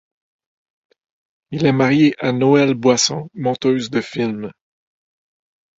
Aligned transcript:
Il 1.51 1.67
est 1.67 1.71
marié 1.71 2.15
à 2.17 2.31
Noëlle 2.31 2.73
Boisson, 2.73 3.29
monteuse 3.35 3.91
de 3.91 4.01
films. 4.01 4.51